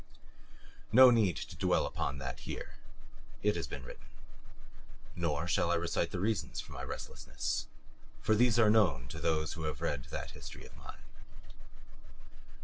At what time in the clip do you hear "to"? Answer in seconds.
1.37-1.55, 9.09-9.19